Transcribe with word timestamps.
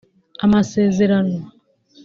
amasezerano 0.45 1.37